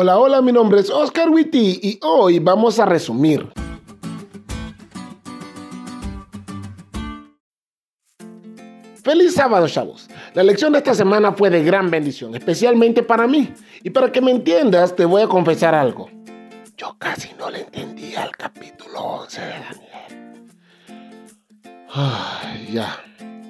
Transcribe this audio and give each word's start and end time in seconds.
Hola, 0.00 0.16
hola, 0.16 0.40
mi 0.40 0.52
nombre 0.52 0.78
es 0.78 0.90
Oscar 0.90 1.28
Witty 1.28 1.80
y 1.82 1.98
hoy 2.04 2.38
vamos 2.38 2.78
a 2.78 2.86
resumir. 2.86 3.44
Feliz 9.02 9.34
sábado, 9.34 9.66
chavos. 9.66 10.08
La 10.34 10.44
lección 10.44 10.72
de 10.72 10.78
esta 10.78 10.94
semana 10.94 11.32
fue 11.32 11.50
de 11.50 11.64
gran 11.64 11.90
bendición, 11.90 12.36
especialmente 12.36 13.02
para 13.02 13.26
mí. 13.26 13.52
Y 13.82 13.90
para 13.90 14.12
que 14.12 14.20
me 14.20 14.30
entiendas, 14.30 14.94
te 14.94 15.04
voy 15.04 15.22
a 15.22 15.26
confesar 15.26 15.74
algo. 15.74 16.08
Yo 16.76 16.94
casi 16.96 17.30
no 17.36 17.50
le 17.50 17.62
entendía 17.62 18.22
al 18.22 18.30
capítulo 18.30 19.00
11 19.00 19.40
de 19.40 19.48
Daniel. 19.48 20.52
Ay, 21.92 22.68
ya, 22.72 23.00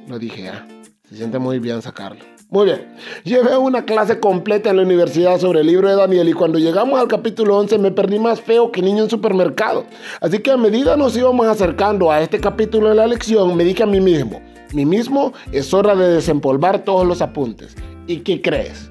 lo 0.06 0.18
dije, 0.18 0.44
ya. 0.44 0.66
Se 1.08 1.16
siente 1.16 1.38
muy 1.38 1.58
bien 1.58 1.80
sacarlo. 1.80 2.22
Muy 2.50 2.66
bien, 2.66 2.86
llevé 3.24 3.56
una 3.56 3.86
clase 3.86 4.20
completa 4.20 4.68
en 4.68 4.76
la 4.76 4.82
universidad 4.82 5.38
sobre 5.38 5.60
el 5.60 5.66
libro 5.66 5.88
de 5.88 5.96
Daniel 5.96 6.28
y 6.28 6.34
cuando 6.34 6.58
llegamos 6.58 7.00
al 7.00 7.08
capítulo 7.08 7.56
11 7.56 7.78
me 7.78 7.90
perdí 7.90 8.18
más 8.18 8.42
feo 8.42 8.70
que 8.70 8.82
niño 8.82 9.04
en 9.04 9.10
supermercado. 9.10 9.84
Así 10.20 10.38
que 10.40 10.50
a 10.50 10.58
medida 10.58 10.96
nos 10.98 11.16
íbamos 11.16 11.46
acercando 11.46 12.10
a 12.10 12.20
este 12.20 12.40
capítulo 12.40 12.90
de 12.90 12.94
la 12.94 13.06
lección, 13.06 13.56
me 13.56 13.64
dije 13.64 13.84
a 13.84 13.86
mí 13.86 14.00
mismo, 14.00 14.42
mí 14.74 14.84
mismo 14.84 15.32
es 15.50 15.72
hora 15.72 15.94
de 15.94 16.08
desempolvar 16.10 16.84
todos 16.84 17.06
los 17.06 17.22
apuntes. 17.22 17.74
¿Y 18.06 18.18
qué 18.18 18.42
crees? 18.42 18.90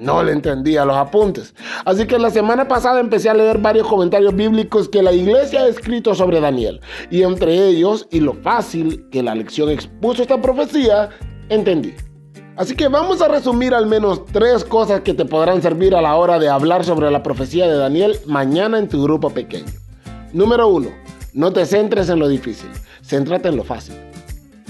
No 0.00 0.22
le 0.22 0.32
entendía 0.32 0.84
los 0.84 0.96
apuntes. 0.96 1.54
Así 1.84 2.06
que 2.06 2.18
la 2.18 2.30
semana 2.30 2.68
pasada 2.68 3.00
empecé 3.00 3.28
a 3.28 3.34
leer 3.34 3.58
varios 3.58 3.86
comentarios 3.86 4.34
bíblicos 4.34 4.88
que 4.88 5.02
la 5.02 5.12
iglesia 5.12 5.62
ha 5.62 5.68
escrito 5.68 6.14
sobre 6.14 6.40
Daniel. 6.40 6.80
Y 7.10 7.22
entre 7.22 7.68
ellos, 7.68 8.06
y 8.10 8.20
lo 8.20 8.34
fácil 8.34 9.06
que 9.10 9.22
la 9.22 9.34
lección 9.34 9.70
expuso 9.70 10.22
esta 10.22 10.40
profecía, 10.40 11.10
entendí. 11.48 11.94
Así 12.56 12.76
que 12.76 12.88
vamos 12.88 13.20
a 13.20 13.28
resumir 13.28 13.74
al 13.74 13.86
menos 13.86 14.26
tres 14.26 14.64
cosas 14.64 15.00
que 15.00 15.12
te 15.12 15.24
podrán 15.24 15.60
servir 15.60 15.94
a 15.94 16.00
la 16.00 16.14
hora 16.14 16.38
de 16.38 16.48
hablar 16.48 16.84
sobre 16.84 17.10
la 17.10 17.22
profecía 17.22 17.66
de 17.66 17.76
Daniel 17.76 18.18
mañana 18.26 18.78
en 18.78 18.88
tu 18.88 19.02
grupo 19.02 19.30
pequeño. 19.30 19.72
Número 20.32 20.68
uno, 20.68 20.90
no 21.32 21.52
te 21.52 21.66
centres 21.66 22.08
en 22.08 22.20
lo 22.20 22.28
difícil, 22.28 22.70
céntrate 23.02 23.48
en 23.48 23.56
lo 23.56 23.64
fácil. 23.64 23.96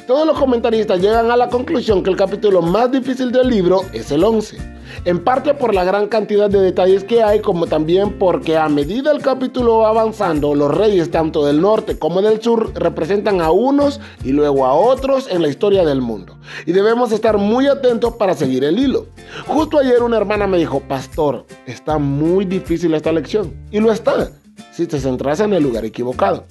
Todos 0.06 0.26
los 0.26 0.38
comentaristas 0.38 1.00
llegan 1.00 1.30
a 1.30 1.36
la 1.36 1.48
conclusión 1.48 2.02
que 2.02 2.10
el 2.10 2.16
capítulo 2.16 2.60
más 2.60 2.92
difícil 2.92 3.32
del 3.32 3.48
libro 3.48 3.80
es 3.94 4.10
el 4.10 4.22
11, 4.22 4.58
en 5.06 5.24
parte 5.24 5.54
por 5.54 5.74
la 5.74 5.82
gran 5.82 6.08
cantidad 6.08 6.50
de 6.50 6.60
detalles 6.60 7.04
que 7.04 7.22
hay, 7.22 7.40
como 7.40 7.66
también 7.66 8.18
porque 8.18 8.58
a 8.58 8.68
medida 8.68 9.12
el 9.12 9.22
capítulo 9.22 9.78
va 9.78 9.88
avanzando, 9.88 10.54
los 10.54 10.76
reyes 10.76 11.10
tanto 11.10 11.46
del 11.46 11.62
norte 11.62 11.98
como 11.98 12.20
del 12.20 12.42
sur 12.42 12.72
representan 12.74 13.40
a 13.40 13.50
unos 13.50 13.98
y 14.22 14.32
luego 14.32 14.66
a 14.66 14.74
otros 14.74 15.26
en 15.30 15.40
la 15.40 15.48
historia 15.48 15.86
del 15.86 16.02
mundo. 16.02 16.36
Y 16.66 16.72
debemos 16.72 17.10
estar 17.10 17.38
muy 17.38 17.66
atentos 17.66 18.16
para 18.16 18.34
seguir 18.34 18.62
el 18.64 18.78
hilo. 18.78 19.06
Justo 19.46 19.78
ayer 19.78 20.02
una 20.02 20.18
hermana 20.18 20.46
me 20.46 20.58
dijo, 20.58 20.80
pastor, 20.80 21.46
está 21.64 21.96
muy 21.96 22.44
difícil 22.44 22.92
esta 22.92 23.10
lección. 23.10 23.54
Y 23.70 23.80
lo 23.80 23.90
está, 23.90 24.32
si 24.70 24.86
te 24.86 25.00
centras 25.00 25.40
en 25.40 25.54
el 25.54 25.62
lugar 25.62 25.86
equivocado. 25.86 26.44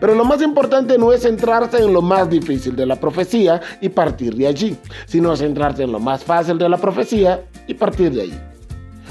Pero 0.00 0.14
lo 0.14 0.24
más 0.24 0.42
importante 0.42 0.98
no 0.98 1.12
es 1.12 1.22
centrarse 1.22 1.78
en 1.78 1.92
lo 1.92 2.02
más 2.02 2.28
difícil 2.28 2.76
de 2.76 2.86
la 2.86 2.96
profecía 2.96 3.60
y 3.80 3.88
partir 3.88 4.34
de 4.34 4.46
allí, 4.46 4.76
sino 5.06 5.36
centrarse 5.36 5.82
en 5.82 5.92
lo 5.92 6.00
más 6.00 6.24
fácil 6.24 6.58
de 6.58 6.68
la 6.68 6.76
profecía 6.76 7.44
y 7.66 7.74
partir 7.74 8.12
de 8.12 8.22
allí. 8.22 8.40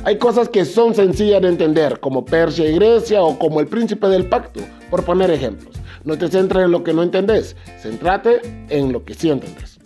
Hay 0.06 0.18
cosas 0.18 0.48
que 0.48 0.64
son 0.64 0.96
sencillas 0.96 1.42
de 1.42 1.50
entender, 1.50 2.00
como 2.00 2.24
Persia 2.24 2.70
y 2.70 2.76
Grecia 2.76 3.22
o 3.22 3.38
como 3.38 3.60
el 3.60 3.68
príncipe 3.68 4.08
del 4.08 4.26
pacto, 4.26 4.62
por 4.90 5.04
poner 5.04 5.30
ejemplos. 5.30 5.76
No 6.06 6.18
te 6.18 6.30
centres 6.30 6.66
en 6.66 6.72
lo 6.72 6.84
que 6.84 6.94
no 6.94 7.04
entendés, 7.04 7.56
centrate 7.82 8.40
en 8.70 8.94
lo 8.94 9.04
que 9.04 9.14
sí 9.14 9.30
entendés. 9.30 9.78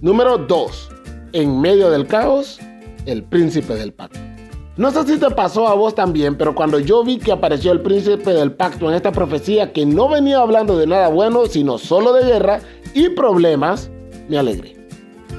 Número 0.00 0.38
2. 0.38 0.88
En 1.32 1.60
medio 1.60 1.90
del 1.90 2.06
caos, 2.06 2.58
el 3.06 3.22
príncipe 3.22 3.74
del 3.74 3.92
pacto. 3.92 4.23
No 4.76 4.90
sé 4.90 5.04
si 5.06 5.18
te 5.18 5.30
pasó 5.30 5.68
a 5.68 5.74
vos 5.74 5.94
también, 5.94 6.36
pero 6.36 6.52
cuando 6.52 6.80
yo 6.80 7.04
vi 7.04 7.18
que 7.18 7.30
apareció 7.30 7.70
el 7.70 7.82
príncipe 7.82 8.32
del 8.32 8.50
pacto 8.50 8.88
en 8.88 8.96
esta 8.96 9.12
profecía 9.12 9.72
que 9.72 9.86
no 9.86 10.08
venía 10.08 10.40
hablando 10.40 10.76
de 10.76 10.88
nada 10.88 11.06
bueno, 11.06 11.46
sino 11.46 11.78
solo 11.78 12.12
de 12.12 12.24
guerra 12.24 12.58
y 12.92 13.10
problemas, 13.10 13.88
me 14.28 14.36
alegré. 14.36 14.76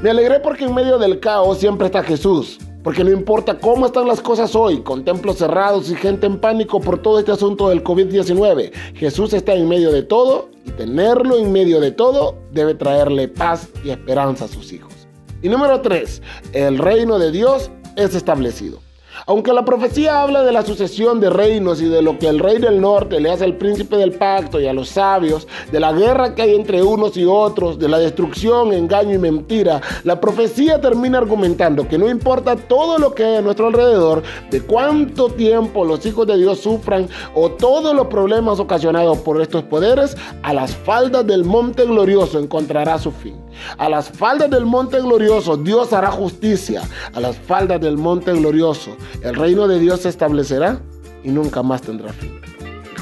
Me 0.01 0.11
alegré 0.11 0.39
porque 0.39 0.63
en 0.63 0.73
medio 0.73 0.97
del 0.97 1.19
caos 1.19 1.57
siempre 1.57 1.87
está 1.87 2.01
Jesús. 2.01 2.59
Porque 2.81 3.03
no 3.03 3.11
importa 3.11 3.59
cómo 3.59 3.87
están 3.87 4.07
las 4.07 4.21
cosas 4.21 4.55
hoy, 4.55 4.81
con 4.81 5.03
templos 5.03 5.39
cerrados 5.39 5.89
y 5.89 5.95
gente 5.95 6.27
en 6.27 6.39
pánico 6.39 6.79
por 6.79 7.01
todo 7.01 7.19
este 7.19 7.33
asunto 7.33 7.67
del 7.67 7.83
COVID-19, 7.83 8.71
Jesús 8.93 9.33
está 9.33 9.53
en 9.53 9.67
medio 9.67 9.91
de 9.91 10.03
todo 10.03 10.49
y 10.63 10.71
tenerlo 10.71 11.35
en 11.35 11.51
medio 11.51 11.81
de 11.81 11.91
todo 11.91 12.37
debe 12.51 12.73
traerle 12.73 13.27
paz 13.27 13.67
y 13.83 13.89
esperanza 13.89 14.45
a 14.45 14.47
sus 14.47 14.71
hijos. 14.71 14.93
Y 15.41 15.49
número 15.49 15.81
3, 15.81 16.21
el 16.53 16.77
reino 16.77 17.19
de 17.19 17.31
Dios 17.31 17.69
es 17.97 18.15
establecido. 18.15 18.84
Aunque 19.27 19.53
la 19.53 19.65
profecía 19.65 20.21
habla 20.21 20.43
de 20.43 20.51
la 20.51 20.65
sucesión 20.65 21.19
de 21.19 21.29
reinos 21.29 21.81
y 21.81 21.85
de 21.85 22.01
lo 22.01 22.19
que 22.19 22.27
el 22.27 22.39
rey 22.39 22.59
del 22.59 22.81
norte 22.81 23.19
le 23.19 23.31
hace 23.31 23.43
al 23.43 23.55
príncipe 23.55 23.97
del 23.97 24.13
pacto 24.13 24.59
y 24.59 24.67
a 24.67 24.73
los 24.73 24.89
sabios, 24.89 25.47
de 25.71 25.79
la 25.79 25.93
guerra 25.93 26.35
que 26.35 26.41
hay 26.41 26.55
entre 26.55 26.83
unos 26.83 27.17
y 27.17 27.25
otros, 27.25 27.79
de 27.79 27.87
la 27.87 27.97
destrucción, 27.97 28.73
engaño 28.73 29.13
y 29.13 29.17
mentira, 29.17 29.81
la 30.03 30.19
profecía 30.19 30.81
termina 30.81 31.17
argumentando 31.17 31.87
que 31.87 31.97
no 31.97 32.09
importa 32.09 32.55
todo 32.55 32.97
lo 32.97 33.15
que 33.15 33.23
hay 33.23 33.35
a 33.37 33.41
nuestro 33.41 33.67
alrededor, 33.67 34.23
de 34.51 34.61
cuánto 34.61 35.29
tiempo 35.29 35.85
los 35.85 36.05
hijos 36.05 36.27
de 36.27 36.37
Dios 36.37 36.59
sufran 36.59 37.07
o 37.33 37.51
todos 37.51 37.95
los 37.95 38.07
problemas 38.07 38.59
ocasionados 38.59 39.17
por 39.19 39.41
estos 39.41 39.63
poderes, 39.63 40.15
a 40.43 40.53
las 40.53 40.75
faldas 40.75 41.25
del 41.25 41.43
monte 41.43 41.85
glorioso 41.85 42.39
encontrará 42.39 42.99
su 42.99 43.11
fin. 43.11 43.35
A 43.77 43.89
las 43.89 44.09
faldas 44.09 44.49
del 44.49 44.65
monte 44.65 44.99
glorioso 44.99 45.57
Dios 45.57 45.93
hará 45.93 46.11
justicia. 46.11 46.81
A 47.13 47.19
las 47.19 47.37
faldas 47.37 47.79
del 47.79 47.97
monte 47.97 48.33
glorioso 48.33 48.97
el 49.21 49.35
reino 49.35 49.67
de 49.67 49.79
Dios 49.79 50.01
se 50.01 50.09
establecerá 50.09 50.81
y 51.23 51.29
nunca 51.29 51.63
más 51.63 51.81
tendrá 51.81 52.13
fin. 52.13 52.39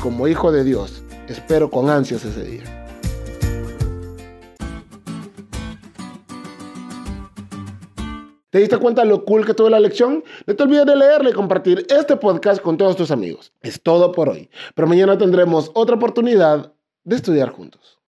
Como 0.02 0.28
hijo 0.28 0.52
de 0.52 0.64
Dios, 0.64 1.04
espero 1.28 1.70
con 1.70 1.90
ansias 1.90 2.26
ese 2.26 2.44
día. 2.44 2.84
¿Te 8.54 8.60
diste 8.60 8.78
cuenta 8.78 9.04
lo 9.04 9.26
cool 9.26 9.48
que 9.48 9.56
tuvo 9.56 9.68
la 9.70 9.80
lección? 9.80 10.24
No 10.46 10.56
te 10.56 10.62
olvides 10.62 10.86
de 10.86 10.96
leerle 10.96 11.32
y 11.32 11.34
compartir 11.34 11.88
este 11.90 12.18
podcast 12.18 12.62
con 12.62 12.78
todos 12.78 12.96
tus 12.96 13.10
amigos. 13.10 13.52
Es 13.64 13.82
todo 13.82 14.12
por 14.12 14.30
hoy, 14.30 14.52
pero 14.76 14.88
mañana 14.88 15.18
tendremos 15.18 15.72
otra 15.74 15.96
oportunidad 15.96 16.72
de 17.04 17.16
estudiar 17.16 17.50
juntos. 17.50 18.00